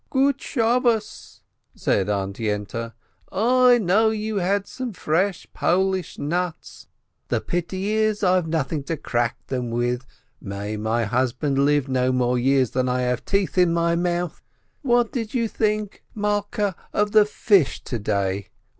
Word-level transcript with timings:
"Good 0.09 0.41
Sabbath!" 0.41 1.41
said 1.75 2.09
Aunt 2.09 2.37
Yente, 2.39 2.91
"I 3.31 3.77
knew 3.77 4.09
you 4.09 4.37
had 4.37 4.65
some 4.65 4.93
fresh 4.93 5.45
Polish 5.53 6.17
nuts. 6.17 6.87
The 7.27 7.39
pity 7.39 7.91
is 7.91 8.21
that 8.21 8.33
I've 8.33 8.47
nothing 8.47 8.81
to 8.85 8.97
crack 8.97 9.37
them 9.45 9.69
with, 9.69 10.03
may 10.41 10.75
my 10.75 11.03
husband 11.05 11.59
live 11.59 11.87
no 11.87 12.11
more 12.11 12.39
years 12.39 12.71
than 12.71 12.89
I 12.89 13.01
have 13.01 13.25
teeth 13.25 13.59
in 13.59 13.73
my 13.75 13.95
mouth! 13.95 14.41
What 14.81 15.11
did 15.11 15.35
you 15.35 15.47
think, 15.47 16.01
Malkeh, 16.15 16.73
of 16.91 17.11
the 17.11 17.25
fish 17.27 17.83
to 17.83 17.99
day? 17.99 18.47